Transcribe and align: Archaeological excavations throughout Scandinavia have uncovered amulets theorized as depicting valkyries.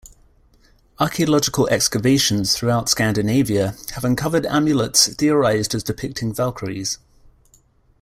Archaeological 0.99 1.67
excavations 1.67 2.55
throughout 2.55 2.89
Scandinavia 2.89 3.75
have 3.93 4.03
uncovered 4.03 4.47
amulets 4.47 5.13
theorized 5.13 5.75
as 5.75 5.83
depicting 5.83 6.33
valkyries. 6.33 6.97